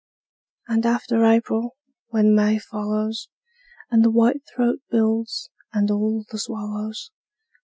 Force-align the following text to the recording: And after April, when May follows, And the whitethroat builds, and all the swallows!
And 0.67 0.83
after 0.83 1.23
April, 1.25 1.75
when 2.07 2.33
May 2.33 2.57
follows, 2.57 3.27
And 3.91 4.03
the 4.03 4.09
whitethroat 4.09 4.79
builds, 4.89 5.51
and 5.73 5.91
all 5.91 6.25
the 6.31 6.39
swallows! 6.39 7.11